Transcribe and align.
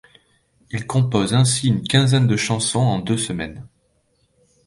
Il 0.71 0.87
compose 0.87 1.35
ainsi 1.35 1.67
une 1.67 1.83
quinzaine 1.83 2.25
de 2.25 2.35
chansons 2.35 2.79
en 2.79 2.97
deux 2.97 3.19
semaines. 3.19 3.67